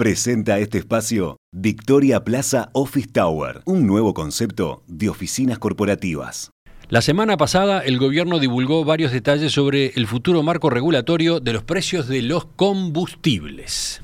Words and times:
Presenta 0.00 0.58
este 0.58 0.78
espacio 0.78 1.36
Victoria 1.52 2.24
Plaza 2.24 2.70
Office 2.72 3.08
Tower, 3.12 3.60
un 3.66 3.86
nuevo 3.86 4.14
concepto 4.14 4.82
de 4.86 5.10
oficinas 5.10 5.58
corporativas. 5.58 6.52
La 6.88 7.02
semana 7.02 7.36
pasada 7.36 7.80
el 7.80 7.98
gobierno 7.98 8.38
divulgó 8.38 8.82
varios 8.86 9.12
detalles 9.12 9.52
sobre 9.52 9.88
el 9.88 10.06
futuro 10.06 10.42
marco 10.42 10.70
regulatorio 10.70 11.38
de 11.38 11.52
los 11.52 11.64
precios 11.64 12.08
de 12.08 12.22
los 12.22 12.46
combustibles. 12.46 14.00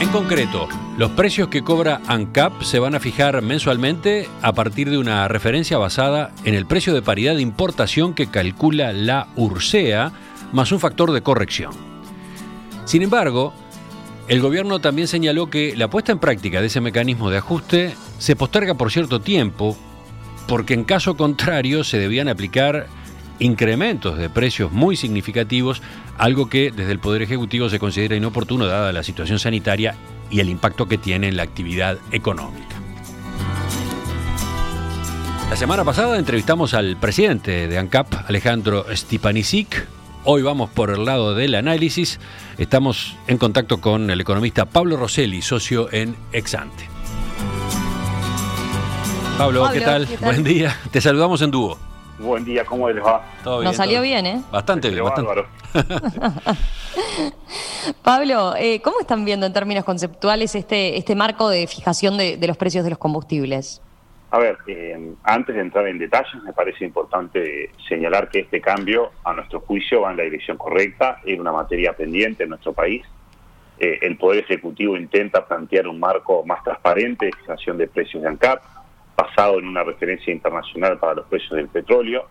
En 0.00 0.08
concreto, 0.08 0.66
los 0.98 1.12
precios 1.12 1.46
que 1.46 1.62
cobra 1.62 2.00
ANCAP 2.08 2.62
se 2.62 2.80
van 2.80 2.96
a 2.96 3.00
fijar 3.00 3.42
mensualmente 3.42 4.28
a 4.42 4.52
partir 4.54 4.90
de 4.90 4.98
una 4.98 5.28
referencia 5.28 5.78
basada 5.78 6.32
en 6.44 6.56
el 6.56 6.66
precio 6.66 6.92
de 6.94 7.02
paridad 7.02 7.36
de 7.36 7.42
importación 7.42 8.12
que 8.12 8.26
calcula 8.26 8.92
la 8.92 9.28
URSEA, 9.36 10.10
más 10.52 10.72
un 10.72 10.80
factor 10.80 11.12
de 11.12 11.22
corrección. 11.22 11.85
Sin 12.86 13.02
embargo, 13.02 13.52
el 14.28 14.40
gobierno 14.40 14.78
también 14.80 15.08
señaló 15.08 15.50
que 15.50 15.76
la 15.76 15.90
puesta 15.90 16.12
en 16.12 16.20
práctica 16.20 16.60
de 16.60 16.68
ese 16.68 16.80
mecanismo 16.80 17.30
de 17.30 17.38
ajuste 17.38 17.94
se 18.18 18.36
posterga 18.36 18.74
por 18.74 18.90
cierto 18.90 19.20
tiempo, 19.20 19.76
porque 20.46 20.74
en 20.74 20.84
caso 20.84 21.16
contrario 21.16 21.84
se 21.84 21.98
debían 21.98 22.28
aplicar 22.28 22.86
incrementos 23.40 24.16
de 24.16 24.30
precios 24.30 24.70
muy 24.72 24.96
significativos, 24.96 25.82
algo 26.16 26.48
que 26.48 26.70
desde 26.70 26.92
el 26.92 27.00
Poder 27.00 27.22
Ejecutivo 27.22 27.68
se 27.68 27.80
considera 27.80 28.16
inoportuno 28.16 28.66
dada 28.66 28.92
la 28.92 29.02
situación 29.02 29.40
sanitaria 29.40 29.96
y 30.30 30.38
el 30.38 30.48
impacto 30.48 30.86
que 30.86 30.96
tiene 30.96 31.28
en 31.28 31.36
la 31.36 31.42
actividad 31.42 31.98
económica. 32.12 32.76
La 35.50 35.56
semana 35.56 35.84
pasada 35.84 36.18
entrevistamos 36.18 36.72
al 36.72 36.96
presidente 36.96 37.66
de 37.66 37.78
ANCAP, 37.78 38.28
Alejandro 38.28 38.86
Stipanisic. 38.92 39.95
Hoy 40.28 40.42
vamos 40.42 40.68
por 40.70 40.90
el 40.90 41.04
lado 41.04 41.36
del 41.36 41.54
análisis. 41.54 42.18
Estamos 42.58 43.16
en 43.28 43.38
contacto 43.38 43.80
con 43.80 44.10
el 44.10 44.20
economista 44.20 44.64
Pablo 44.64 44.96
Rosselli, 44.96 45.40
socio 45.40 45.88
en 45.92 46.16
Exante. 46.32 46.88
Pablo, 49.38 49.70
¿qué, 49.72 49.82
tal? 49.82 50.08
Buen 50.20 50.42
día. 50.42 50.76
Te 50.90 51.00
saludamos 51.00 51.42
en 51.42 51.52
dúo. 51.52 51.78
Buen 52.18 52.44
día, 52.44 52.64
¿cómo 52.64 52.90
les 52.90 53.04
va? 53.04 53.24
Todo 53.44 53.60
bien. 53.60 53.68
Nos 53.68 53.76
salió 53.76 54.02
bien, 54.02 54.26
¿eh? 54.26 54.42
Bastante 54.50 54.90
bien, 54.90 55.04
bastante. 55.04 55.44
Pablo, 58.02 58.56
eh, 58.56 58.80
¿cómo 58.82 58.98
están 58.98 59.24
viendo 59.24 59.46
en 59.46 59.52
términos 59.52 59.84
conceptuales 59.84 60.56
este, 60.56 60.98
este 60.98 61.14
marco 61.14 61.48
de 61.48 61.68
fijación 61.68 62.18
de, 62.18 62.44
los 62.48 62.56
precios 62.56 62.82
de 62.82 62.90
los 62.90 62.98
combustibles? 62.98 63.80
A 64.30 64.38
ver, 64.38 64.58
eh, 64.66 65.14
antes 65.22 65.54
de 65.54 65.60
entrar 65.60 65.86
en 65.86 65.98
detalles, 65.98 66.42
me 66.42 66.52
parece 66.52 66.84
importante 66.84 67.70
señalar 67.88 68.28
que 68.28 68.40
este 68.40 68.60
cambio, 68.60 69.12
a 69.24 69.32
nuestro 69.32 69.60
juicio, 69.60 70.00
va 70.00 70.10
en 70.10 70.16
la 70.16 70.24
dirección 70.24 70.56
correcta, 70.56 71.20
en 71.24 71.40
una 71.40 71.52
materia 71.52 71.92
pendiente 71.92 72.42
en 72.42 72.50
nuestro 72.50 72.72
país. 72.72 73.04
Eh, 73.78 73.98
el 74.02 74.16
Poder 74.16 74.42
Ejecutivo 74.44 74.96
intenta 74.96 75.46
plantear 75.46 75.86
un 75.86 76.00
marco 76.00 76.44
más 76.44 76.62
transparente 76.64 77.26
de 77.26 77.32
fijación 77.32 77.78
de 77.78 77.86
precios 77.86 78.22
de 78.22 78.28
ANCAP, 78.28 78.62
basado 79.16 79.58
en 79.58 79.66
una 79.68 79.84
referencia 79.84 80.32
internacional 80.32 80.98
para 80.98 81.14
los 81.14 81.26
precios 81.26 81.52
del 81.52 81.68
petróleo. 81.68 82.26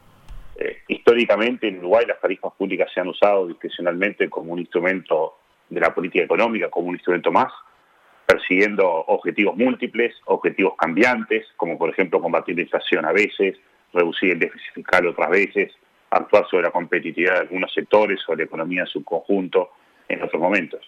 Eh, 0.57 0.83
históricamente 0.87 1.67
en 1.67 1.79
Uruguay 1.79 2.05
las 2.07 2.19
tarifas 2.19 2.53
públicas 2.57 2.89
se 2.93 2.99
han 2.99 3.07
usado 3.07 3.47
discrecionalmente 3.47 4.29
como 4.29 4.53
un 4.53 4.59
instrumento 4.59 5.37
de 5.69 5.79
la 5.79 5.93
política 5.93 6.23
económica, 6.23 6.69
como 6.69 6.87
un 6.87 6.95
instrumento 6.95 7.31
más, 7.31 7.51
persiguiendo 8.25 8.87
objetivos 8.87 9.55
múltiples, 9.55 10.15
objetivos 10.25 10.75
cambiantes, 10.77 11.45
como 11.57 11.77
por 11.77 11.89
ejemplo 11.89 12.21
combatir 12.21 12.55
la 12.55 12.63
inflación 12.63 13.05
a 13.05 13.11
veces, 13.11 13.57
reducir 13.93 14.31
el 14.31 14.39
déficit 14.39 14.73
fiscal 14.73 15.07
otras 15.07 15.29
veces, 15.29 15.73
actuar 16.09 16.47
sobre 16.49 16.63
la 16.63 16.71
competitividad 16.71 17.33
de 17.33 17.39
algunos 17.41 17.73
sectores, 17.73 18.19
sobre 18.21 18.39
la 18.39 18.43
economía 18.45 18.81
en 18.81 18.87
su 18.87 19.03
conjunto 19.03 19.71
en 20.07 20.21
otros 20.21 20.41
momentos. 20.41 20.81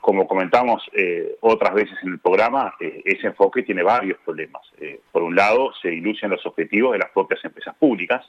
Como, 0.00 0.28
comentamos 0.28 0.84
eh, 0.92 1.36
otras 1.40 1.74
veces 1.74 1.98
en 2.02 2.12
el 2.12 2.18
programa, 2.20 2.74
eh, 2.78 3.02
ese 3.04 3.26
enfoque 3.26 3.64
tiene 3.64 3.82
varios 3.82 4.16
problemas. 4.24 4.62
Eh, 4.80 5.00
por 5.10 5.24
un 5.24 5.34
lado, 5.34 5.72
se 5.82 5.88
diluyen 5.88 6.30
los 6.30 6.46
objetivos 6.46 6.92
de 6.92 7.00
las 7.00 7.10
propias 7.10 7.44
empresas 7.44 7.74
públicas, 7.74 8.24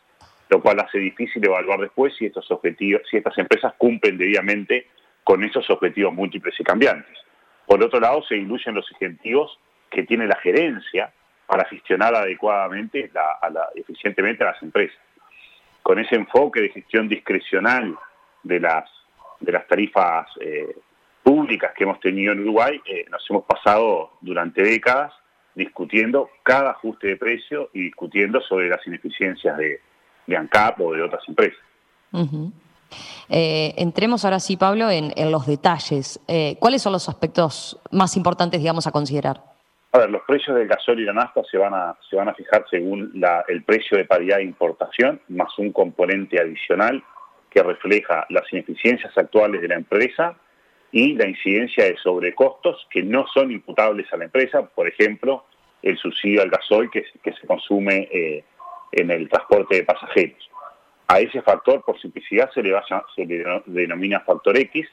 lo 0.49 0.61
cual 0.61 0.79
hace 0.79 0.97
difícil 0.97 1.45
evaluar 1.45 1.79
después 1.79 2.15
si 2.17 2.25
estos 2.25 2.49
objetivos, 2.49 3.03
si 3.09 3.17
estas 3.17 3.37
empresas 3.37 3.73
cumplen 3.77 4.17
debidamente 4.17 4.87
con 5.23 5.43
esos 5.43 5.69
objetivos 5.69 6.11
múltiples 6.11 6.59
y 6.59 6.63
cambiantes. 6.63 7.26
Por 7.67 7.83
otro 7.83 7.99
lado, 7.99 8.23
se 8.23 8.35
diluyen 8.35 8.73
los 8.73 8.89
incentivos 8.91 9.59
que 9.91 10.03
tiene 10.03 10.25
la 10.25 10.37
gerencia 10.37 11.13
para 11.45 11.65
gestionar 11.65 12.15
adecuadamente, 12.15 13.11
eficientemente 13.75 14.43
a 14.43 14.47
las 14.47 14.63
empresas. 14.63 14.97
Con 15.83 15.99
ese 15.99 16.15
enfoque 16.15 16.61
de 16.61 16.69
gestión 16.69 17.07
discrecional 17.07 17.95
de 18.43 18.59
las, 18.59 18.89
de 19.39 19.51
las 19.51 19.67
tarifas 19.67 20.27
públicas 21.27 21.73
que 21.75 21.83
hemos 21.83 21.99
tenido 21.99 22.31
en 22.31 22.39
Uruguay, 22.39 22.81
eh, 22.85 23.05
nos 23.09 23.29
hemos 23.29 23.43
pasado 23.43 24.13
durante 24.21 24.63
décadas 24.63 25.13
discutiendo 25.55 26.29
cada 26.41 26.69
ajuste 26.69 27.07
de 27.07 27.17
precio 27.17 27.69
y 27.73 27.81
discutiendo 27.81 28.39
sobre 28.39 28.69
las 28.69 28.85
ineficiencias 28.87 29.57
de, 29.57 29.81
ANCAP 30.33 30.79
o 30.79 30.93
de 30.93 31.01
otras 31.01 31.21
empresas. 31.27 31.59
Eh, 33.29 33.73
entremos 33.77 34.23
ahora 34.25 34.39
sí, 34.39 34.57
Pablo, 34.57 34.89
en, 34.89 35.11
los 35.31 35.45
detalles. 35.45 36.19
Eh, 36.27 36.55
¿Cuáles 36.59 36.81
son 36.81 36.93
los 36.93 37.09
aspectos 37.09 37.79
más 37.91 38.15
importantes, 38.15 38.59
digamos, 38.59 38.87
a 38.87 38.91
considerar? 38.91 39.41
A 39.91 40.05
los 40.05 40.21
precios 40.23 40.55
del 40.55 40.67
gasol 40.67 40.99
y 40.99 41.05
la 41.05 41.13
nafta 41.13 41.41
se 41.49 41.57
van 41.57 41.73
a, 41.73 41.97
se 42.09 42.15
van 42.15 42.29
a 42.29 42.33
fijar 42.33 42.65
según 42.69 43.11
el 43.47 43.63
precio 43.63 43.97
de 43.97 44.05
paridad 44.05 44.37
de 44.37 44.43
importación, 44.43 45.21
más 45.29 45.57
un 45.57 45.71
componente 45.71 46.39
adicional 46.39 47.03
que 47.49 47.63
refleja 47.63 48.25
las 48.29 48.43
ineficiencias 48.51 49.17
actuales 49.17 49.61
de 49.61 49.69
la 49.69 49.75
empresa 49.75 50.35
y 50.91 51.13
la 51.13 51.27
incidencia 51.27 51.85
de 51.85 51.97
sobrecostos 51.97 52.87
que 52.89 53.03
no 53.03 53.25
son 53.33 53.51
imputables 53.51 54.11
a 54.13 54.17
la 54.17 54.25
empresa, 54.25 54.63
por 54.63 54.87
ejemplo, 54.87 55.45
el 55.81 55.97
subsidio 55.97 56.41
al 56.41 56.49
gasoil 56.49 56.89
que, 56.89 57.05
se 57.23 57.47
consume 57.47 58.07
eh, 58.11 58.43
en 58.91 59.11
el 59.11 59.29
transporte 59.29 59.77
de 59.77 59.83
pasajeros. 59.83 60.49
A 61.07 61.19
ese 61.19 61.41
factor, 61.41 61.83
por 61.83 61.99
simplicidad, 61.99 62.51
se 62.51 62.61
le, 62.61 62.73
se 63.15 63.25
le 63.25 63.63
denomina 63.65 64.19
factor 64.21 64.57
X. 64.57 64.87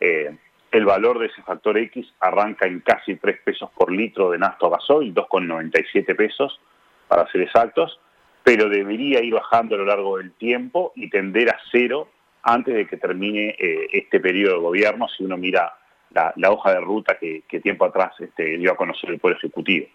Eh, 0.00 0.36
el 0.70 0.84
valor 0.84 1.18
de 1.18 1.26
ese 1.26 1.42
factor 1.42 1.76
X 1.78 2.06
arranca 2.20 2.66
en 2.66 2.80
casi 2.80 3.16
3 3.16 3.40
pesos 3.44 3.70
por 3.76 3.90
litro 3.90 4.30
de 4.30 4.38
nafta 4.38 4.66
o 4.66 4.70
gasoil, 4.70 5.14
2,97 5.14 6.14
pesos 6.14 6.60
para 7.08 7.26
ser 7.32 7.40
exactos, 7.40 7.98
pero 8.44 8.68
debería 8.68 9.22
ir 9.22 9.34
bajando 9.34 9.74
a 9.74 9.78
lo 9.78 9.86
largo 9.86 10.18
del 10.18 10.32
tiempo 10.32 10.92
y 10.94 11.10
tender 11.10 11.48
a 11.48 11.58
cero 11.72 12.08
antes 12.42 12.74
de 12.74 12.86
que 12.86 12.96
termine 12.96 13.56
eh, 13.58 13.88
este 13.92 14.20
periodo 14.20 14.54
de 14.54 14.60
gobierno, 14.60 15.08
si 15.08 15.24
uno 15.24 15.36
mira 15.36 15.74
la, 16.10 16.50
hoja 16.50 16.72
de 16.72 16.80
ruta 16.80 17.18
que, 17.18 17.42
tiempo 17.60 17.84
atrás 17.84 18.12
este, 18.20 18.56
dio 18.58 18.72
a 18.72 18.76
conocer 18.76 19.10
el 19.10 19.18
Poder 19.18 19.36
Ejecutivo. 19.36 19.86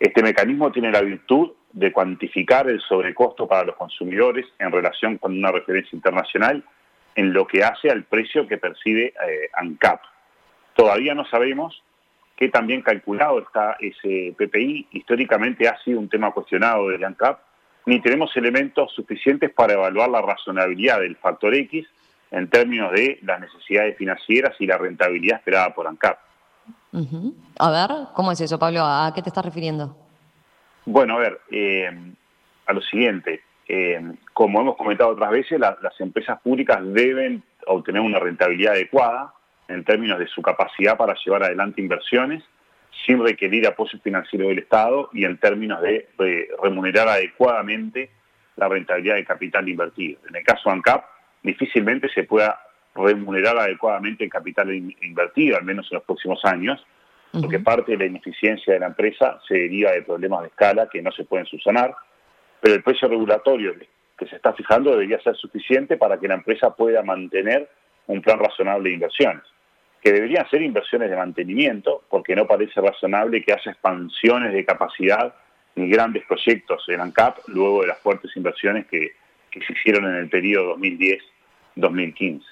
Este 0.00 0.22
mecanismo 0.22 0.72
tiene 0.72 0.90
la 0.90 1.00
virtud 1.00 1.52
de 1.72 1.92
cuantificar 1.92 2.68
el 2.68 2.80
sobrecosto 2.80 3.46
para 3.46 3.64
los 3.64 3.76
consumidores 3.76 4.46
en 4.58 4.70
relación 4.70 5.18
con 5.18 5.36
una 5.36 5.50
referencia 5.50 5.96
internacional 5.96 6.64
en 7.14 7.32
lo 7.32 7.46
que 7.46 7.64
hace 7.64 7.90
al 7.90 8.04
precio 8.04 8.46
que 8.46 8.58
percibe 8.58 9.06
eh, 9.06 9.50
ANCAP. 9.54 10.00
Todavía 10.74 11.14
no 11.14 11.24
sabemos 11.26 11.82
qué 12.36 12.48
tan 12.48 12.66
bien 12.66 12.82
calculado 12.82 13.40
está 13.40 13.76
ese 13.80 14.34
PPI. 14.36 14.88
Históricamente 14.92 15.68
ha 15.68 15.78
sido 15.82 15.98
un 15.98 16.08
tema 16.08 16.32
cuestionado 16.32 16.88
del 16.88 17.04
ANCAP 17.04 17.38
ni 17.86 18.00
tenemos 18.00 18.36
elementos 18.36 18.92
suficientes 18.94 19.52
para 19.52 19.74
evaluar 19.74 20.08
la 20.08 20.22
razonabilidad 20.22 21.00
del 21.00 21.16
factor 21.16 21.54
X 21.54 21.86
en 22.30 22.48
términos 22.48 22.92
de 22.92 23.18
las 23.22 23.40
necesidades 23.40 23.96
financieras 23.96 24.54
y 24.58 24.66
la 24.66 24.78
rentabilidad 24.78 25.38
esperada 25.38 25.74
por 25.74 25.86
ANCAP. 25.86 26.18
A 27.58 27.70
ver, 27.70 27.90
¿cómo 28.14 28.32
es 28.32 28.40
eso, 28.40 28.58
Pablo? 28.58 28.80
¿A 28.84 29.12
qué 29.14 29.22
te 29.22 29.30
estás 29.30 29.44
refiriendo? 29.44 29.96
Bueno, 30.84 31.16
a 31.16 31.18
ver, 31.20 31.40
eh, 31.50 31.90
a 32.66 32.72
lo 32.72 32.80
siguiente. 32.82 33.42
Eh, 33.68 34.00
como 34.32 34.60
hemos 34.60 34.76
comentado 34.76 35.10
otras 35.10 35.30
veces, 35.30 35.58
las 35.58 36.00
empresas 36.00 36.40
públicas 36.40 36.80
deben 36.82 37.42
obtener 37.66 38.02
una 38.02 38.18
rentabilidad 38.18 38.74
adecuada 38.74 39.32
en 39.68 39.84
términos 39.84 40.18
de 40.18 40.26
su 40.26 40.42
capacidad 40.42 40.96
para 40.96 41.14
llevar 41.24 41.44
adelante 41.44 41.80
inversiones 41.80 42.42
sin 43.06 43.22
requerir 43.22 43.66
apoyo 43.66 43.98
financiero 44.00 44.48
del 44.48 44.58
Estado 44.58 45.08
y 45.12 45.24
en 45.24 45.38
términos 45.38 45.80
de, 45.80 46.08
remunerar 46.62 47.08
adecuadamente 47.08 48.10
la 48.56 48.68
rentabilidad 48.68 49.14
de 49.14 49.24
capital 49.24 49.68
invertido. 49.68 50.20
En 50.28 50.36
el 50.36 50.44
caso 50.44 50.68
de 50.68 50.76
ANCAP, 50.76 51.04
difícilmente 51.42 52.08
se 52.10 52.24
pueda 52.24 52.60
remunerar 52.94 53.56
adecuadamente 53.56 54.24
el 54.24 54.30
capital 54.30 54.72
invertido, 54.74 55.56
al 55.56 55.64
menos 55.64 55.88
en 55.90 55.96
los 55.96 56.04
próximos 56.04 56.44
años, 56.44 56.84
porque 57.32 57.58
parte 57.60 57.92
de 57.92 57.98
la 57.98 58.06
ineficiencia 58.06 58.74
de 58.74 58.80
la 58.80 58.86
empresa 58.86 59.40
se 59.48 59.54
deriva 59.54 59.92
de 59.92 60.02
problemas 60.02 60.42
de 60.42 60.48
escala 60.48 60.88
que 60.90 61.00
no 61.00 61.10
se 61.12 61.24
pueden 61.24 61.46
subsanar, 61.46 61.94
pero 62.60 62.74
el 62.74 62.82
precio 62.82 63.08
regulatorio 63.08 63.74
que 64.18 64.26
se 64.26 64.36
está 64.36 64.52
fijando 64.52 64.90
debería 64.90 65.20
ser 65.20 65.34
suficiente 65.36 65.96
para 65.96 66.18
que 66.18 66.28
la 66.28 66.34
empresa 66.34 66.74
pueda 66.74 67.02
mantener 67.02 67.68
un 68.06 68.20
plan 68.20 68.38
razonable 68.38 68.90
de 68.90 68.94
inversiones 68.94 69.42
que 70.02 70.12
deberían 70.12 70.48
ser 70.50 70.62
inversiones 70.62 71.08
de 71.10 71.16
mantenimiento, 71.16 72.02
porque 72.10 72.34
no 72.34 72.46
parece 72.46 72.80
razonable 72.80 73.42
que 73.42 73.52
haya 73.52 73.70
expansiones 73.70 74.52
de 74.52 74.64
capacidad 74.64 75.32
ni 75.76 75.88
grandes 75.88 76.24
proyectos 76.26 76.84
en 76.88 77.00
ANCAP 77.00 77.38
luego 77.46 77.82
de 77.82 77.88
las 77.88 77.98
fuertes 78.00 78.36
inversiones 78.36 78.86
que, 78.86 79.12
se 79.52 79.72
hicieron 79.72 80.06
en 80.06 80.16
el 80.16 80.28
periodo 80.28 80.76
2010-2015. 80.78 82.42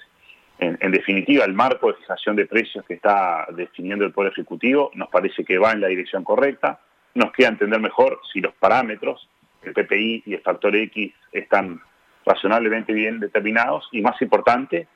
En, 0.61 0.91
definitiva, 0.91 1.43
el 1.43 1.55
marco 1.55 1.87
de 1.87 1.95
fijación 1.95 2.35
de 2.35 2.45
precios 2.45 2.85
que 2.85 2.93
está 2.93 3.47
definiendo 3.55 4.05
el 4.05 4.11
Poder 4.11 4.31
Ejecutivo 4.31 4.91
nos 4.93 5.09
parece 5.09 5.43
que 5.43 5.57
va 5.57 5.71
en 5.71 5.81
la 5.81 5.87
dirección 5.87 6.23
correcta. 6.23 6.79
Nos 7.15 7.31
queda 7.31 7.47
entender 7.47 7.79
mejor 7.79 8.19
si 8.31 8.41
los 8.41 8.53
parámetros, 8.53 9.27
el 9.63 9.73
PPI 9.73 10.21
y 10.27 10.35
el 10.35 10.41
factor 10.41 10.75
X, 10.75 11.13
están 11.31 11.81
razonablemente 12.27 12.93
bien 12.93 13.19
determinados 13.19 13.89
y, 13.91 14.01
más 14.01 14.21
importante, 14.21 14.87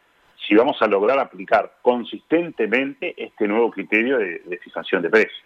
si 0.47 0.53
vamos 0.53 0.79
a 0.83 0.85
lograr 0.85 1.17
aplicar 1.17 1.77
consistentemente 1.81 3.15
este 3.17 3.47
nuevo 3.47 3.71
criterio 3.71 4.19
de, 4.19 4.59
fijación 4.63 5.01
de 5.01 5.09
precios. 5.09 5.44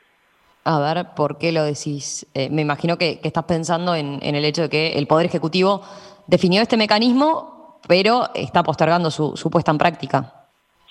A 0.66 0.81
ver, 0.81 1.07
¿por 1.16 1.38
qué 1.38 1.54
lo 1.54 1.63
decís? 1.63 2.27
Eh, 2.33 2.50
me 2.50 2.62
imagino 2.62 2.98
que, 2.98 3.21
estás 3.24 3.45
pensando 3.45 3.95
en, 3.95 4.19
el 4.21 4.44
hecho 4.44 4.63
de 4.63 4.69
que 4.69 4.98
el 4.98 5.07
Poder 5.07 5.27
Ejecutivo 5.27 5.81
definió 6.27 6.62
este 6.62 6.75
mecanismo 6.75 7.58
pero 7.88 8.30
está 8.34 8.64
postergando 8.64 9.12
su, 9.12 9.50
puesta 9.52 9.72
en 9.72 9.78
práctica. 9.78 10.34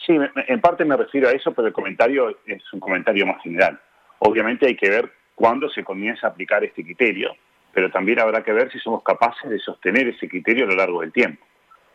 Sí, 0.05 0.17
en 0.46 0.61
parte 0.61 0.85
me 0.85 0.96
refiero 0.96 1.29
a 1.29 1.32
eso, 1.32 1.52
pero 1.52 1.69
el 1.69 1.75
comentario 1.75 2.38
es 2.46 2.62
un 2.73 2.81
comentario 2.81 3.26
más 3.26 3.43
general. 3.43 3.79
Obviamente 4.20 4.67
hay 4.67 4.76
que 4.76 4.88
ver 4.88 5.12
cuándo 5.35 5.69
se 5.70 5.85
comienza 5.85 6.26
a 6.26 6.31
aplicar 6.31 6.64
este 6.64 6.82
criterio, 6.82 7.37
pero 7.73 7.90
también 7.90 8.20
habrá 8.20 8.43
que 8.43 8.52
ver 8.52 8.73
si 8.73 8.79
somos 8.79 9.02
capaces 9.02 9.50
de 9.50 9.58
sostener 9.58 10.08
ese 10.08 10.29
criterio 10.29 10.64
a 10.64 10.69
lo 10.69 10.76
largo 10.76 11.02
del 11.02 11.12
tiempo. 11.12 11.44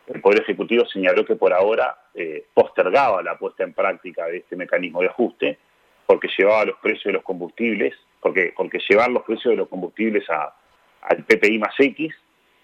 El 0.07 0.22
Poder 0.22 0.42
Ejecutivo 0.42 0.86
señaló 0.86 1.25
que 1.25 1.36
por 1.36 1.54
ahora 1.54 1.95
eh, 2.13 2.45
postergaba 2.54 3.24
la 3.24 3.38
puesta 3.38 3.63
en 3.63 3.74
práctica 3.74 4.25
de 4.25 4.38
este 4.38 4.56
mecanismo 4.56 5.01
de 5.01 5.07
ajuste 5.07 5.57
porque 6.06 6.28
llevaba 6.38 6.66
los 6.66 6.78
precios 6.80 7.06
de 7.06 7.13
los 7.13 7.24
combustibles, 7.24 7.94
porque, 8.19 8.54
porque 8.56 8.80
llevar 8.90 9.10
los 9.10 9.24
precios 9.24 9.54
de 9.54 9.57
los 9.57 9.69
combustibles 9.69 10.30
a, 10.30 10.54
al 11.01 11.24
PPI 11.24 11.60
más 11.60 11.74
X 11.78 12.13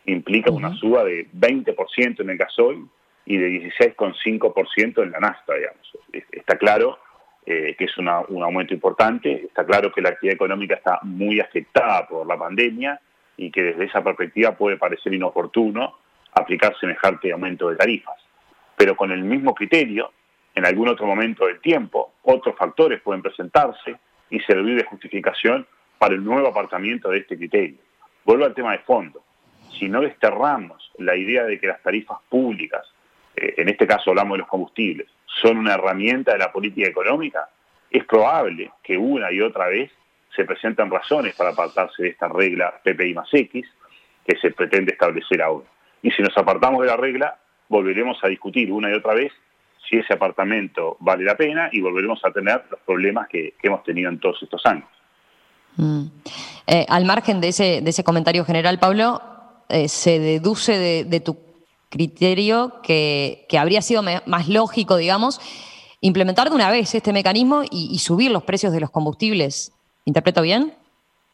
implica 0.05 0.51
una 0.51 0.73
suba 0.75 1.03
de 1.03 1.27
20% 1.31 2.21
en 2.21 2.29
el 2.29 2.37
gasoil 2.37 2.85
y 3.25 3.37
de 3.37 3.71
16,5% 3.77 5.03
en 5.03 5.11
la 5.11 5.19
nafta, 5.19 5.53
digamos. 5.53 5.97
Está 6.31 6.57
claro 6.57 6.99
eh, 7.45 7.75
que 7.77 7.85
es 7.85 7.97
un 7.97 8.07
aumento 8.07 8.73
importante, 8.73 9.45
está 9.45 9.65
claro 9.65 9.91
que 9.91 10.01
la 10.01 10.09
actividad 10.09 10.35
económica 10.35 10.75
está 10.75 10.99
muy 11.03 11.39
afectada 11.39 12.07
por 12.07 12.27
la 12.27 12.37
pandemia 12.37 12.99
y 13.37 13.51
que 13.51 13.63
desde 13.63 13.85
esa 13.85 14.03
perspectiva 14.03 14.55
puede 14.55 14.77
parecer 14.77 15.13
inoportuno 15.13 15.95
aplicar 16.33 16.77
semejante 16.79 17.31
aumento 17.31 17.69
de 17.69 17.75
tarifas. 17.75 18.17
Pero 18.75 18.95
con 18.95 19.11
el 19.11 19.23
mismo 19.23 19.53
criterio, 19.53 20.11
en 20.55 20.65
algún 20.65 20.89
otro 20.89 21.05
momento 21.05 21.45
del 21.45 21.59
tiempo, 21.59 22.13
otros 22.23 22.55
factores 22.57 23.01
pueden 23.01 23.21
presentarse 23.21 23.95
y 24.29 24.39
servir 24.41 24.77
de 24.77 24.83
justificación 24.83 25.65
para 25.97 26.15
el 26.15 26.23
nuevo 26.23 26.47
apartamiento 26.47 27.09
de 27.09 27.19
este 27.19 27.37
criterio. 27.37 27.77
Vuelvo 28.25 28.45
al 28.45 28.53
tema 28.53 28.71
de 28.71 28.79
fondo 28.79 29.23
si 29.77 29.87
no 29.87 30.01
desterramos 30.01 30.91
la 30.97 31.15
idea 31.15 31.43
de 31.43 31.59
que 31.59 31.67
las 31.67 31.81
tarifas 31.81 32.19
públicas, 32.29 32.85
eh, 33.35 33.55
en 33.57 33.69
este 33.69 33.87
caso 33.87 34.11
hablamos 34.11 34.35
de 34.35 34.39
los 34.39 34.47
combustibles, 34.47 35.07
son 35.41 35.57
una 35.57 35.75
herramienta 35.75 36.33
de 36.33 36.39
la 36.39 36.51
política 36.51 36.87
económica, 36.87 37.49
es 37.89 38.05
probable 38.05 38.71
que 38.83 38.97
una 38.97 39.31
y 39.31 39.41
otra 39.41 39.67
vez 39.67 39.91
se 40.35 40.45
presenten 40.45 40.91
razones 40.91 41.35
para 41.35 41.51
apartarse 41.51 42.03
de 42.03 42.09
esta 42.09 42.27
regla 42.27 42.79
PPI 42.83 43.13
más 43.13 43.33
X 43.33 43.65
que 44.25 44.37
se 44.37 44.51
pretende 44.51 44.91
establecer 44.93 45.41
ahora. 45.41 45.65
Y 46.01 46.11
si 46.11 46.21
nos 46.21 46.37
apartamos 46.37 46.81
de 46.81 46.87
la 46.87 46.97
regla, 46.97 47.37
volveremos 47.67 48.23
a 48.23 48.27
discutir 48.27 48.71
una 48.71 48.89
y 48.89 48.93
otra 48.93 49.13
vez 49.13 49.31
si 49.89 49.97
ese 49.97 50.13
apartamento 50.13 50.97
vale 50.99 51.23
la 51.23 51.35
pena 51.35 51.69
y 51.71 51.81
volveremos 51.81 52.23
a 52.23 52.31
tener 52.31 52.63
los 52.69 52.79
problemas 52.81 53.27
que, 53.27 53.55
hemos 53.63 53.83
tenido 53.83 54.09
en 54.09 54.19
todos 54.19 54.41
estos 54.43 54.65
años. 54.65 54.87
Mm. 55.77 56.05
Eh, 56.67 56.85
al 56.87 57.05
margen 57.05 57.41
de 57.41 57.49
ese, 57.49 57.81
de 57.81 57.89
ese 57.89 58.03
comentario 58.03 58.45
general, 58.45 58.77
Pablo, 58.79 59.21
eh, 59.69 59.87
se 59.87 60.19
deduce 60.19 61.03
de, 61.05 61.19
tu 61.19 61.37
criterio 61.89 62.81
que, 62.81 63.45
habría 63.57 63.81
sido 63.81 64.01
más 64.01 64.49
lógico, 64.49 64.97
digamos, 64.97 65.39
implementar 66.01 66.49
de 66.49 66.55
una 66.55 66.71
vez 66.71 66.95
este 66.95 67.13
mecanismo 67.13 67.61
y, 67.69 67.99
subir 67.99 68.31
los 68.31 68.43
precios 68.43 68.73
de 68.73 68.79
los 68.79 68.89
combustibles. 68.89 69.71
¿Interpreto 70.05 70.41
bien? 70.41 70.73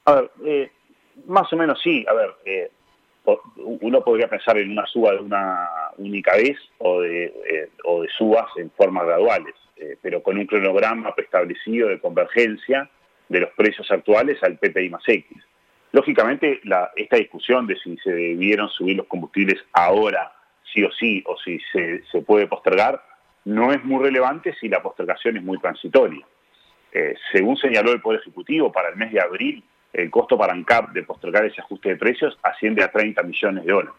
A 0.03 0.15
ver, 0.15 0.31
eh, 0.45 0.71
más 1.27 1.51
o 1.53 1.55
menos 1.55 1.79
sí. 1.81 2.05
A 2.09 2.13
ver, 2.13 2.35
eh, 2.45 2.71
uno 3.57 4.03
podría 4.03 4.29
pensar 4.29 4.57
en 4.57 4.71
una 4.71 4.85
suba 4.85 5.13
de 5.13 5.19
una 5.19 5.69
única 5.97 6.35
vez 6.35 6.57
o 6.79 6.99
de, 6.99 7.71
o 7.85 8.01
de 8.01 8.09
subas 8.17 8.47
en 8.57 8.69
formas 8.71 9.05
graduales, 9.05 9.55
pero 10.01 10.21
con 10.21 10.37
un 10.37 10.45
cronograma 10.45 11.15
preestablecido 11.15 11.87
de 11.87 11.99
convergencia 11.99 12.89
de 13.29 13.39
los 13.39 13.49
precios 13.51 13.89
actuales 13.89 14.43
al 14.43 14.57
PPI 14.57 14.89
más 14.89 15.03
X. 15.07 15.25
Lógicamente, 15.95 16.59
esta 16.97 17.15
discusión 17.15 17.67
de 17.67 17.77
si 17.77 17.95
se 17.99 18.11
debieron 18.11 18.67
subir 18.67 18.97
los 18.97 19.07
combustibles 19.07 19.63
ahora, 19.71 20.29
sí 20.73 20.83
o 20.83 20.91
sí, 20.91 21.23
o 21.25 21.37
si 21.37 21.57
se, 21.71 22.21
puede 22.21 22.47
postergar, 22.47 23.01
no 23.45 23.71
es 23.71 23.81
muy 23.85 24.03
relevante 24.03 24.53
si 24.59 24.67
la 24.67 24.83
postergación 24.83 25.37
es 25.37 25.43
muy 25.43 25.57
transitoria. 25.57 26.25
Eh, 26.91 27.15
según 27.31 27.55
señaló 27.55 27.93
el 27.93 28.01
Poder 28.01 28.19
Ejecutivo, 28.19 28.73
para 28.73 28.89
el 28.89 28.97
mes 28.97 29.13
de 29.13 29.21
abril, 29.21 29.63
el 29.93 30.11
costo 30.11 30.37
para 30.37 30.51
ANCAP 30.51 30.91
de 30.91 31.03
postergar 31.03 31.45
ese 31.45 31.61
ajuste 31.61 31.87
de 31.87 31.95
precios 31.95 32.37
asciende 32.43 32.83
a 32.83 32.91
30 32.91 33.23
millones 33.23 33.63
de 33.63 33.71
dólares. 33.71 33.95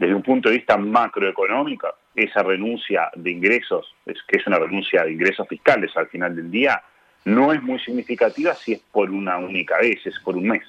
Desde 0.00 0.16
un 0.16 0.24
punto 0.24 0.48
de 0.48 0.56
vista 0.56 0.76
macroeconómico, 0.76 1.86
esa 2.16 2.42
renuncia 2.42 3.12
de 3.14 3.30
ingresos, 3.30 3.94
que 4.04 4.38
es 4.38 4.46
una 4.48 4.58
renuncia 4.58 5.04
de 5.04 5.12
ingresos 5.12 5.46
fiscales 5.46 5.96
al 5.96 6.08
final 6.08 6.34
del 6.34 6.50
día, 6.50 6.82
no 7.26 7.52
es 7.52 7.62
muy 7.62 7.78
significativa 7.78 8.54
si 8.54 8.72
es 8.72 8.80
por 8.80 9.08
una 9.08 9.38
única 9.38 9.78
vez, 9.78 10.04
es 10.04 10.18
por 10.18 10.36
un 10.36 10.48
mes 10.48 10.64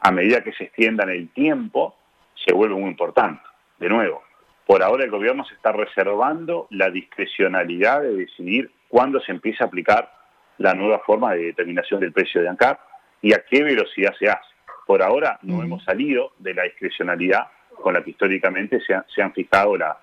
a 0.00 0.10
medida 0.10 0.42
que 0.42 0.52
se 0.52 0.64
extienda 0.64 1.04
en 1.04 1.10
el 1.10 1.28
tiempo, 1.30 1.94
se 2.34 2.52
vuelve 2.52 2.74
muy 2.74 2.90
importante. 2.90 3.42
De 3.78 3.88
nuevo, 3.88 4.22
por 4.66 4.82
ahora 4.82 5.04
el 5.04 5.10
gobierno 5.10 5.44
se 5.44 5.54
está 5.54 5.72
reservando 5.72 6.66
la 6.70 6.90
discrecionalidad 6.90 8.02
de 8.02 8.14
decidir 8.14 8.70
cuándo 8.88 9.20
se 9.20 9.32
empieza 9.32 9.64
a 9.64 9.66
aplicar 9.66 10.12
la 10.58 10.74
nueva 10.74 11.00
forma 11.00 11.32
de 11.34 11.44
determinación 11.44 12.00
del 12.00 12.12
precio 12.12 12.40
de 12.40 12.48
ANCAP 12.48 12.78
y 13.22 13.32
a 13.32 13.44
qué 13.44 13.62
velocidad 13.62 14.14
se 14.18 14.28
hace. 14.28 14.48
Por 14.86 15.02
ahora 15.02 15.38
no 15.42 15.62
hemos 15.62 15.82
salido 15.84 16.32
de 16.38 16.54
la 16.54 16.64
discrecionalidad 16.64 17.46
con 17.82 17.94
la 17.94 18.04
que 18.04 18.10
históricamente 18.10 18.80
se, 18.80 19.22
han 19.22 19.32
fijado 19.32 19.76
las 19.76 19.96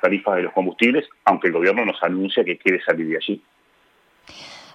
tarifas 0.00 0.36
de 0.36 0.42
los 0.42 0.52
combustibles, 0.52 1.08
aunque 1.24 1.48
el 1.48 1.54
gobierno 1.54 1.84
nos 1.84 2.02
anuncia 2.02 2.44
que 2.44 2.58
quiere 2.58 2.82
salir 2.82 3.08
de 3.08 3.16
allí. 3.16 3.42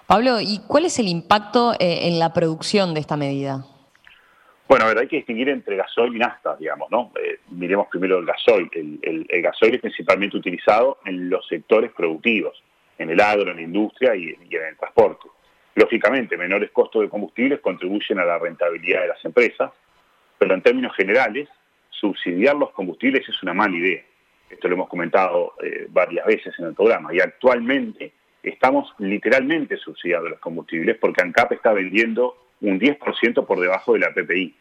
Pablo, 0.06 0.40
¿y 0.40 0.60
cuál 0.68 0.84
es 0.84 0.98
el 0.98 1.08
impacto 1.08 1.72
eh, 1.74 2.06
en 2.06 2.18
la 2.18 2.32
producción 2.32 2.94
de 2.94 3.00
esta 3.00 3.16
medida? 3.16 3.64
Bueno, 4.68 4.84
a 4.84 4.88
ver, 4.88 4.98
hay 4.98 5.06
que 5.06 5.16
distinguir 5.16 5.48
entre 5.48 5.76
gasoil 5.76 6.16
y 6.16 6.18
nafta, 6.18 6.56
digamos, 6.56 6.90
¿no? 6.90 7.12
Eh, 7.22 7.38
miremos 7.50 7.86
primero 7.88 8.18
el 8.18 8.26
gasoil. 8.26 8.68
El, 8.72 9.26
gasoil 9.40 9.76
es 9.76 9.80
principalmente 9.80 10.36
utilizado 10.36 10.98
en 11.04 11.30
los 11.30 11.46
sectores 11.46 11.92
productivos, 11.92 12.60
en 12.98 13.10
el 13.10 13.20
agro, 13.20 13.50
en 13.50 13.56
la 13.56 13.62
industria 13.62 14.16
y, 14.16 14.30
en 14.30 14.64
el 14.68 14.76
transporte. 14.76 15.28
Lógicamente, 15.76 16.36
menores 16.36 16.70
costos 16.72 17.02
de 17.02 17.08
combustibles 17.08 17.60
contribuyen 17.60 18.18
a 18.18 18.24
la 18.24 18.38
rentabilidad 18.38 19.02
de 19.02 19.08
las 19.08 19.24
empresas, 19.24 19.70
pero 20.38 20.54
en 20.54 20.62
términos 20.62 20.96
generales, 20.96 21.48
subsidiar 21.90 22.56
los 22.56 22.72
combustibles 22.72 23.28
es 23.28 23.42
una 23.42 23.54
mala 23.54 23.76
idea. 23.76 24.02
Esto 24.50 24.68
lo 24.68 24.74
hemos 24.74 24.88
comentado 24.88 25.54
eh, 25.62 25.86
varias 25.90 26.26
veces 26.26 26.54
en 26.58 26.66
el 26.66 26.74
programa. 26.74 27.14
Y 27.14 27.20
actualmente 27.20 28.12
estamos 28.42 28.92
literalmente 28.98 29.76
subsidiando 29.76 30.28
los 30.28 30.40
combustibles 30.40 30.96
porque 30.98 31.22
ANCAP 31.22 31.52
está 31.52 31.72
vendiendo 31.72 32.45
un 32.60 32.80
10% 32.80 33.46
por 33.46 33.60
debajo 33.60 33.92
de 33.92 34.00
la 34.00 34.12
PPI. 34.12 34.54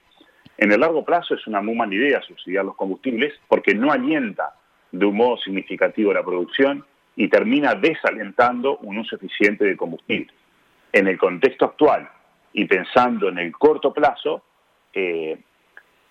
En 0.57 0.71
el 0.71 0.79
largo 0.79 1.03
plazo 1.03 1.35
es 1.35 1.45
una 1.47 1.61
muy 1.61 1.75
mala 1.75 1.93
idea 1.93 2.21
subsidiar 2.21 2.65
los 2.65 2.75
combustibles 2.75 3.33
porque 3.47 3.73
no 3.73 3.91
alienta 3.91 4.53
de 4.91 5.05
un 5.05 5.15
modo 5.15 5.37
significativo 5.37 6.13
la 6.13 6.23
producción 6.23 6.85
y 7.15 7.27
termina 7.27 7.75
desalentando 7.75 8.77
un 8.77 8.97
uso 8.97 9.15
eficiente 9.15 9.65
de 9.65 9.75
combustible. 9.75 10.31
En 10.91 11.07
el 11.07 11.17
contexto 11.17 11.65
actual 11.65 12.09
y 12.53 12.65
pensando 12.65 13.29
en 13.29 13.37
el 13.39 13.51
corto 13.51 13.93
plazo, 13.93 14.43
eh, 14.93 15.37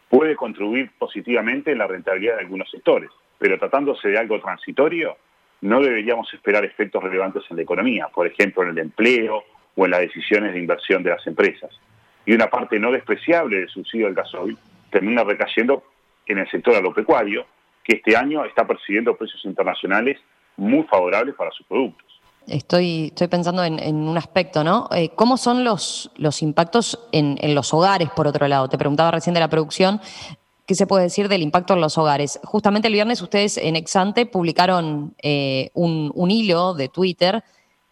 puede 0.09 0.37
contribuir 0.37 0.91
positivamente 0.99 1.73
en 1.73 1.79
la 1.79 1.87
rentabilidad 1.87 2.35
de 2.37 2.43
algunos 2.43 2.71
sectores, 2.71 3.11
pero 3.38 3.59
tratándose 3.59 4.09
de 4.09 4.19
algo 4.19 4.41
transitorio, 4.41 5.17
no 5.62 5.81
deberíamos 5.81 6.33
esperar 6.35 6.64
efectos 6.64 7.03
relevantes 7.03 7.43
en 7.49 7.57
la 7.57 7.62
economía, 7.62 8.09
por 8.09 8.26
ejemplo 8.26 8.62
en 8.62 8.71
el 8.71 8.79
empleo 8.79 9.43
o 9.76 9.85
en 9.85 9.90
las 9.90 10.00
decisiones 10.00 10.52
de 10.52 10.59
inversión 10.59 11.02
de 11.02 11.11
las 11.11 11.26
empresas. 11.26 11.71
Y 12.26 12.33
una 12.33 12.49
parte 12.49 12.78
no 12.78 12.90
despreciable 12.90 13.59
del 13.59 13.69
subsidio 13.69 14.07
del 14.07 14.14
gasoil 14.14 14.57
termina 14.90 15.25
recayendo 15.25 15.83
en 16.26 16.38
el 16.38 16.50
sector 16.50 16.75
agropecuario, 16.75 17.47
que 17.83 17.97
este 17.97 18.16
año 18.16 18.45
está 18.45 18.66
persiguiendo 18.66 19.16
precios 19.16 19.45
internacionales 19.45 20.19
muy 20.57 20.85
favorables 20.85 21.35
para 21.35 21.50
sus 21.50 21.66
productos. 21.66 22.04
Estoy, 22.47 23.07
estoy 23.07 23.28
pensando 23.28 23.64
en, 23.64 23.95
un 23.95 24.19
aspecto, 24.19 24.64
¿no? 24.64 24.88
Eh, 24.95 25.11
¿Cómo 25.14 25.37
son 25.37 25.64
los, 25.64 26.11
los 26.16 26.43
impactos 26.43 26.99
en, 27.12 27.38
los 27.54 27.73
hogares, 27.73 28.11
por 28.11 28.26
otro 28.26 28.47
lado? 28.49 28.69
Te 28.69 28.76
preguntaba 28.76 29.11
recién 29.11 29.33
de 29.33 29.40
la 29.40 29.49
producción. 29.49 30.00
¿Qué 30.66 30.75
se 30.75 30.87
puede 30.87 31.04
decir 31.04 31.28
del 31.28 31.43
impacto 31.43 31.75
en 31.75 31.81
los 31.81 31.97
hogares? 31.97 32.38
Justamente 32.45 32.88
el 32.88 32.95
viernes 32.95 33.23
ustedes 33.23 33.57
en 33.57 33.76
Exante 33.76 34.26
publicaron 34.26 35.14
eh, 35.23 35.71
un, 35.75 36.11
un 36.14 36.31
hilo 36.31 36.75
de 36.75 36.88
Twitter 36.88 37.43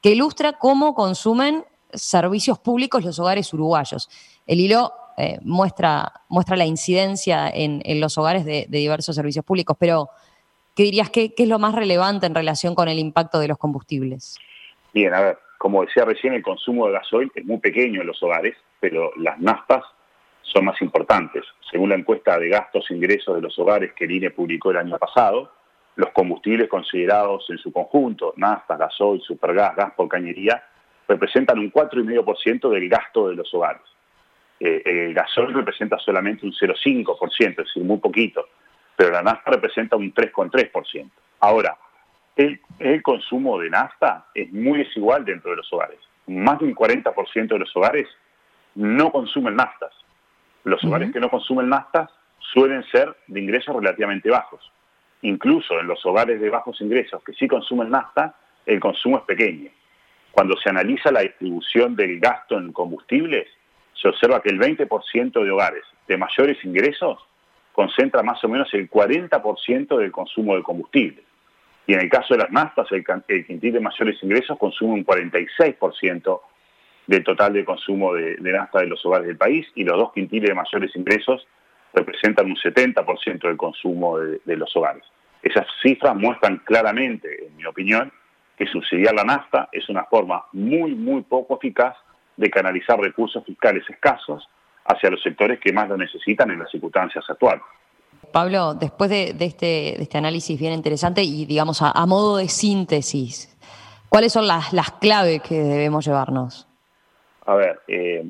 que 0.03 0.11
ilustra 0.11 0.55
cómo 0.55 0.95
consumen 0.95 1.65
servicios 1.93 2.59
públicos 2.59 3.05
los 3.05 3.19
hogares 3.19 3.53
uruguayos. 3.53 4.09
El 4.47 4.61
hilo 4.61 4.93
eh, 5.19 5.39
muestra, 5.43 6.13
muestra 6.29 6.57
la 6.57 6.65
incidencia 6.65 7.49
en, 7.53 7.83
los 8.01 8.19
hogares 8.19 8.45
de, 8.45 8.67
diversos 8.69 9.15
servicios 9.15 9.45
públicos, 9.45 9.77
pero 9.79 10.09
¿qué 10.75 10.85
dirías 10.85 11.11
que 11.11 11.35
es 11.37 11.49
lo 11.49 11.59
más 11.59 11.75
relevante 11.75 12.27
en 12.27 12.35
relación 12.35 12.75
con 12.75 12.89
el 12.89 12.99
impacto 12.99 13.39
de 13.39 13.49
los 13.49 13.59
combustibles? 13.59 14.39
Bien, 14.93 15.15
a 15.15 15.21
ver, 15.21 15.39
como 15.63 15.85
decía 15.85 16.05
recién, 16.05 16.35
el 16.35 16.43
consumo 16.43 16.87
de 16.87 16.95
gasoil 16.95 17.31
es 17.35 17.45
muy 17.45 17.59
pequeño 17.59 18.01
en 18.01 18.07
los 18.09 18.23
hogares, 18.23 18.57
pero 18.81 19.13
las 19.17 19.39
naftas 19.39 19.85
son 20.43 20.65
más 20.65 20.81
importantes. 20.83 21.45
Según 21.71 21.91
la 21.91 21.95
encuesta 21.95 22.37
de 22.39 22.49
gastos 22.49 22.91
e 22.91 22.95
ingresos 22.95 23.37
de 23.37 23.43
los 23.43 23.57
hogares 23.59 23.93
que 23.93 24.07
el 24.07 24.11
INE 24.11 24.31
publicó 24.31 24.73
el 24.73 24.79
año 24.79 24.99
pasado, 24.99 25.53
los 25.95 26.11
combustibles 26.11 26.69
considerados 26.69 27.49
en 27.49 27.59
su 27.59 27.73
conjunto, 27.73 28.35
naftas, 28.37 28.77
gasoil, 28.79 29.21
supergas, 29.23 29.77
gas 29.77 29.93
por 29.97 30.09
cañería, 30.09 30.63
representan 31.09 31.59
un 31.59 31.73
4,5% 31.73 32.71
del 32.71 32.89
gasto 32.89 33.29
de 33.29 33.37
los 33.37 33.53
hogares. 33.55 33.83
Eh, 34.61 34.83
el 34.85 35.15
gasoil 35.15 35.53
representa 35.53 35.99
solamente 35.99 36.47
un 36.47 36.53
0,5%, 36.53 37.51
es 37.51 37.57
decir, 37.57 37.83
muy 37.83 37.99
poquito, 37.99 38.47
pero 38.97 39.11
la 39.11 39.23
nafta 39.23 39.51
representa 39.51 39.97
un 39.97 40.15
3,3%. 40.15 41.11
Ahora, 41.41 41.77
el, 42.37 42.61
el, 42.79 43.03
consumo 43.03 43.59
de 43.59 43.71
nafta 43.71 44.27
es 44.35 44.53
muy 44.53 44.79
desigual 44.79 45.25
dentro 45.25 45.51
de 45.51 45.57
los 45.57 45.73
hogares. 45.73 45.99
Más 46.29 46.59
de 46.61 46.67
un 46.67 46.75
40% 46.75 47.49
de 47.49 47.59
los 47.59 47.77
hogares 47.77 48.09
no 48.75 49.11
consumen 49.11 49.57
naftas. 49.57 49.93
Los 50.65 50.83
hogares 50.85 51.13
que 51.13 51.21
no 51.21 51.29
consumen 51.29 51.69
naftas 51.69 52.11
suelen 52.39 52.85
ser 52.85 53.17
de 53.27 53.41
ingresos 53.41 53.75
relativamente 53.75 54.31
bajos. 54.31 54.71
Incluso 55.23 55.79
en 55.81 55.87
los 55.87 56.05
hogares 56.07 56.41
de 56.41 56.51
bajos 56.51 56.81
ingresos 56.81 57.23
que 57.25 57.33
sí 57.33 57.49
consumen 57.49 57.91
nafta, 57.91 58.37
el 58.65 58.79
consumo 58.81 59.19
es 59.19 59.25
pequeño. 59.25 59.71
Cuando 60.33 60.57
se 60.57 60.71
analiza 60.71 61.13
la 61.13 61.21
distribución 61.21 61.95
del 61.95 62.19
gasto 62.19 62.59
en 62.59 62.73
combustibles, 62.73 63.47
se 63.95 64.09
observa 64.09 64.41
que 64.41 64.49
el 64.49 64.59
20% 64.59 65.45
de 65.45 65.51
hogares 65.51 65.85
de 66.09 66.17
mayores 66.17 66.63
ingresos 66.65 67.19
concentra 67.73 68.23
más 68.23 68.43
o 68.43 68.49
menos 68.49 68.73
el 68.73 68.91
40% 68.91 69.97
del 69.99 70.11
consumo 70.11 70.57
de 70.57 70.63
combustible. 70.63 71.23
Y 71.87 71.95
en 71.95 72.01
el 72.01 72.09
caso 72.09 72.35
de 72.35 72.39
las 72.39 72.51
naftas, 72.51 72.87
el, 72.93 73.05
quintil 73.47 73.73
de 73.73 73.81
mayores 73.81 74.23
ingresos 74.23 74.59
consume 74.59 74.95
un 74.95 75.07
46% 75.07 76.41
del 77.07 77.25
total 77.25 77.53
de 77.53 77.65
consumo 77.65 78.15
de, 78.15 78.37
nafta 78.41 78.81
de 78.81 78.87
los 78.87 79.05
hogares 79.05 79.27
del 79.27 79.37
país 79.37 79.67
y 79.75 79.85
los 79.85 79.99
dos 79.99 80.13
quintiles 80.13 80.49
de 80.49 80.55
mayores 80.55 80.95
ingresos 80.97 81.47
representan 81.93 82.47
un 82.47 82.57
70% 82.57 83.43
del 83.43 83.57
consumo 83.57 84.19
de, 84.19 84.41
de, 84.45 84.57
los 84.57 84.75
hogares. 84.77 85.03
Esas 85.43 85.67
cifras 85.83 86.17
muestran 86.17 86.59
claramente, 86.59 87.47
en 87.47 87.57
mi 87.57 87.67
opinión, 87.67 88.13
que 88.57 88.67
subsidiar 88.67 89.15
la 89.15 89.25
nafta 89.25 89.69
es 89.73 89.89
una 89.89 90.05
forma 90.05 90.45
muy, 90.53 90.95
muy 90.95 91.23
poco 91.23 91.57
eficaz 91.57 91.97
de 92.37 92.51
canalizar 92.51 92.99
recursos 92.99 93.45
fiscales 93.45 93.85
escasos 93.89 94.49
hacia 94.85 95.11
los 95.11 95.23
sectores 95.23 95.61
que 95.61 95.73
más 95.73 95.89
lo 95.89 95.97
necesitan 95.97 96.51
en 96.51 96.59
las 96.59 96.71
circunstancias 96.71 97.25
actuales. 97.29 97.63
Pablo, 98.33 98.75
después 98.75 99.11
de, 99.11 99.35
este, 99.39 100.01
este, 100.01 100.19
análisis 100.19 100.59
bien 100.59 100.73
interesante 100.73 101.23
y 101.23 101.45
digamos 101.45 101.83
a, 101.83 102.07
modo 102.07 102.39
de 102.39 102.49
síntesis, 102.49 103.57
¿cuáles 104.09 104.33
son 104.33 104.47
las, 104.47 104.71
claves 105.01 105.43
que 105.43 105.57
debemos 105.57 106.07
llevarnos? 106.07 106.67
A 107.45 107.55
ver, 107.55 107.81
eh, 107.89 108.25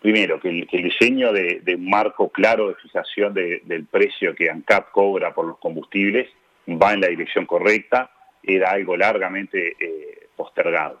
primero, 0.00 0.40
que 0.40 0.48
el, 0.48 0.66
diseño 0.82 1.32
de, 1.32 1.62
un 1.76 1.88
marco 1.88 2.28
claro 2.30 2.68
de 2.68 2.74
fijación 2.76 3.34
del 3.34 3.86
precio 3.86 4.34
que 4.34 4.50
ANCAP 4.50 4.90
cobra 4.90 5.32
por 5.32 5.46
los 5.46 5.58
combustibles 5.58 6.28
va 6.68 6.92
en 6.92 7.00
la 7.00 7.08
dirección 7.08 7.46
correcta, 7.46 8.10
era 8.42 8.70
algo 8.70 8.96
largamente 8.96 9.76
eh, 9.78 10.28
postergado. 10.36 11.00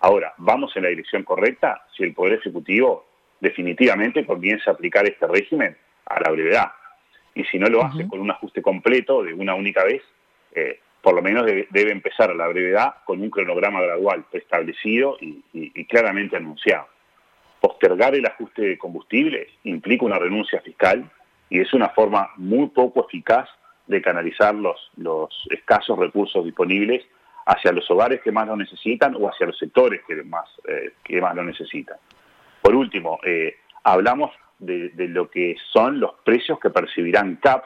Ahora, 0.00 0.34
¿vamos 0.38 0.76
en 0.76 0.82
la 0.82 0.88
dirección 0.88 1.22
correcta 1.22 1.84
si 1.96 2.02
el 2.02 2.12
Poder 2.12 2.34
Ejecutivo 2.34 3.06
definitivamente 3.40 4.26
comienza 4.26 4.70
a 4.70 4.74
aplicar 4.74 5.06
este 5.06 5.26
régimen 5.26 5.76
a 6.06 6.20
la 6.20 6.30
brevedad? 6.30 6.72
Y 7.34 7.44
si 7.44 7.58
no 7.58 7.68
lo 7.68 7.82
hace 7.82 8.06
con 8.08 8.20
un 8.20 8.30
ajuste 8.30 8.60
completo 8.60 9.22
de 9.22 9.32
una 9.32 9.54
única 9.54 9.84
vez, 9.84 10.02
eh, 10.54 10.80
por 11.00 11.14
lo 11.14 11.22
menos 11.22 11.44
debe, 11.46 11.90
empezar 11.90 12.30
a 12.30 12.34
la 12.34 12.46
brevedad 12.46 12.94
con 13.04 13.20
un 13.20 13.30
cronograma 13.30 13.80
gradual 13.80 14.24
establecido 14.32 15.16
y, 15.20 15.84
claramente 15.86 16.36
anunciado. 16.36 16.86
Postergar 17.60 18.14
el 18.14 18.26
ajuste 18.26 18.62
de 18.62 18.78
combustibles 18.78 19.48
implica 19.64 20.04
una 20.04 20.18
renuncia 20.18 20.60
fiscal 20.60 21.10
y 21.50 21.60
es 21.60 21.72
una 21.74 21.90
forma 21.90 22.30
muy 22.36 22.68
poco 22.68 23.06
eficaz 23.06 23.48
de 23.86 24.00
canalizar 24.02 24.54
los, 24.54 24.90
los 24.96 25.46
escasos 25.50 25.98
recursos 25.98 26.44
disponibles 26.44 27.04
hacia 27.46 27.72
los 27.72 27.90
hogares 27.90 28.20
que 28.22 28.32
más 28.32 28.46
lo 28.46 28.56
necesitan 28.56 29.16
o 29.16 29.28
hacia 29.28 29.46
los 29.46 29.58
sectores 29.58 30.02
que 30.06 30.22
más, 30.22 30.48
eh, 30.68 30.92
que 31.02 31.20
más 31.20 31.34
lo 31.34 31.42
necesitan. 31.42 31.96
Por 32.60 32.74
último, 32.74 33.18
eh, 33.24 33.56
hablamos 33.82 34.30
de, 34.58 34.92
lo 35.08 35.28
que 35.28 35.56
son 35.72 35.98
los 35.98 36.12
precios 36.24 36.60
que 36.60 36.70
percibirán 36.70 37.36
CAP, 37.36 37.64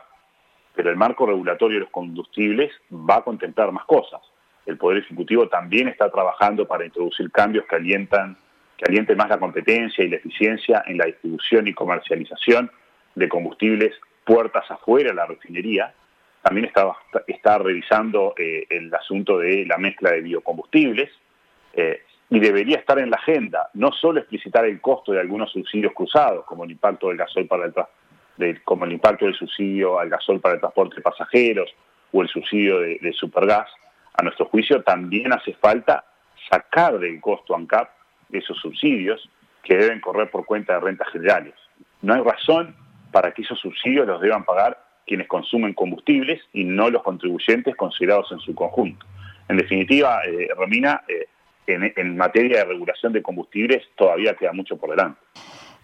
pero 0.74 0.90
el 0.90 0.96
marco 0.96 1.26
regulatorio 1.26 1.76
de 1.76 1.80
los 1.84 1.90
combustibles 1.90 2.72
va 2.90 3.16
a 3.16 3.22
contemplar 3.22 3.70
más 3.72 3.84
cosas. 3.84 4.20
El 4.64 4.78
Poder 4.78 4.98
Ejecutivo 4.98 5.48
también 5.48 5.88
está 5.88 6.10
trabajando 6.10 6.66
para 6.66 6.84
introducir 6.84 7.30
cambios 7.30 7.66
que 7.66 7.76
alientan 7.76 8.36
que 8.76 8.84
alienten 8.84 9.16
más 9.16 9.30
la 9.30 9.38
competencia 9.38 10.04
y 10.04 10.08
la 10.08 10.16
eficiencia 10.16 10.84
en 10.86 10.98
la 10.98 11.06
distribución 11.06 11.66
y 11.66 11.72
comercialización 11.72 12.70
de 13.14 13.26
combustibles 13.26 13.94
puertas 14.24 14.70
afuera 14.70 15.10
de 15.10 15.14
la 15.14 15.24
refinería, 15.24 15.94
también 16.46 16.66
está, 16.66 16.92
está 17.26 17.58
revisando 17.58 18.32
eh, 18.38 18.68
el 18.70 18.94
asunto 18.94 19.38
de 19.38 19.66
la 19.66 19.78
mezcla 19.78 20.12
de 20.12 20.20
biocombustibles 20.20 21.10
eh, 21.72 22.04
y 22.30 22.38
debería 22.38 22.76
estar 22.76 23.00
en 23.00 23.10
la 23.10 23.16
agenda, 23.16 23.68
no 23.74 23.90
solo 23.90 24.20
explicitar 24.20 24.64
el 24.64 24.80
costo 24.80 25.10
de 25.10 25.18
algunos 25.18 25.50
subsidios 25.50 25.92
cruzados, 25.92 26.44
como 26.44 26.62
el 26.62 26.70
impacto 26.70 27.08
del 27.08 27.16
gasol 27.16 27.48
para 27.48 27.64
el 27.64 28.62
como 28.62 28.84
el 28.84 28.92
impacto 28.92 29.24
del 29.24 29.34
subsidio 29.34 29.98
al 29.98 30.08
gasol 30.08 30.40
para 30.40 30.54
el 30.54 30.60
transporte 30.60 30.96
de 30.96 31.02
pasajeros 31.02 31.74
o 32.12 32.22
el 32.22 32.28
subsidio 32.28 32.78
de, 32.78 33.00
de 33.02 33.12
supergas, 33.12 33.68
a 34.14 34.22
nuestro 34.22 34.46
juicio 34.46 34.84
también 34.84 35.32
hace 35.32 35.52
falta 35.54 36.04
sacar 36.48 37.00
del 37.00 37.20
costo 37.20 37.56
ANCAP 37.56 37.88
esos 38.30 38.56
subsidios 38.58 39.28
que 39.64 39.76
deben 39.76 40.00
correr 40.00 40.30
por 40.30 40.46
cuenta 40.46 40.74
de 40.74 40.80
rentas 40.80 41.08
generales. 41.08 41.54
No 42.02 42.14
hay 42.14 42.22
razón 42.22 42.76
para 43.10 43.32
que 43.32 43.42
esos 43.42 43.58
subsidios 43.58 44.06
los 44.06 44.20
deban 44.20 44.44
pagar 44.44 44.85
quienes 45.06 45.28
consumen 45.28 45.72
combustibles 45.74 46.40
y 46.52 46.64
no 46.64 46.90
los 46.90 47.02
contribuyentes 47.02 47.76
considerados 47.76 48.30
en 48.32 48.40
su 48.40 48.54
conjunto. 48.54 49.06
En 49.48 49.56
definitiva, 49.56 50.20
eh, 50.26 50.48
Romina, 50.56 51.02
eh, 51.08 51.28
en, 51.66 52.16
materia 52.16 52.58
de 52.58 52.64
regulación 52.64 53.12
de 53.12 53.22
combustibles 53.22 53.82
todavía 53.96 54.34
queda 54.34 54.52
mucho 54.52 54.76
por 54.76 54.90
delante. 54.90 55.18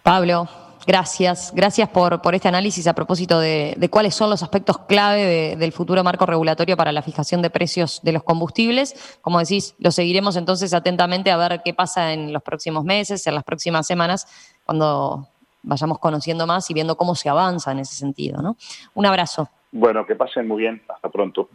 Pablo, 0.01 0.47
gracias. 0.85 1.53
Gracias 1.55 1.89
por, 1.89 2.21
por 2.21 2.35
este 2.35 2.47
análisis 2.47 2.87
a 2.87 2.93
propósito 2.93 3.39
de, 3.39 3.75
cuáles 3.89 4.15
son 4.15 4.29
los 4.29 4.43
aspectos 4.43 4.79
clave 4.79 5.55
del 5.57 5.71
futuro 5.71 6.03
marco 6.03 6.25
regulatorio 6.25 6.75
para 6.75 6.91
la 6.91 7.01
fijación 7.01 7.41
de 7.41 7.49
precios 7.49 8.01
de 8.03 8.11
los 8.11 8.23
combustibles. 8.23 9.17
Como 9.21 9.39
decís, 9.39 9.75
lo 9.79 9.91
seguiremos 9.91 10.35
entonces 10.35 10.73
atentamente 10.73 11.31
a 11.31 11.37
ver 11.37 11.61
qué 11.63 11.73
pasa 11.73 12.13
en 12.13 12.33
los 12.33 12.43
próximos 12.43 12.83
meses, 12.83 13.25
en 13.27 13.35
las 13.35 13.43
próximas 13.43 13.87
semanas, 13.87 14.27
cuando 14.65 15.29
vayamos 15.63 15.99
conociendo 15.99 16.45
más 16.45 16.69
y 16.69 16.73
viendo 16.73 16.95
cómo 16.95 17.15
se 17.15 17.29
avanza 17.29 17.71
en 17.71 17.79
ese 17.79 17.95
sentido. 17.95 18.41
¿no? 18.41 18.55
Un 18.93 19.05
abrazo. 19.05 19.49
Bueno, 19.71 20.05
que 20.05 20.15
pasen 20.15 20.47
muy 20.47 20.61
bien. 20.61 20.83
Hasta 20.87 21.09
pronto. 21.09 21.49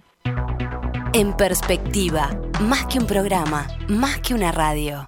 En 1.12 1.36
perspectiva, 1.36 2.30
más 2.60 2.86
que 2.86 2.98
un 2.98 3.06
programa, 3.06 3.66
más 3.88 4.18
que 4.18 4.34
una 4.34 4.50
radio. 4.52 5.06